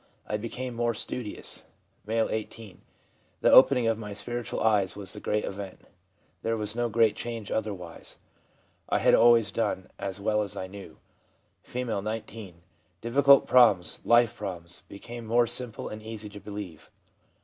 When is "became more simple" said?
14.89-15.87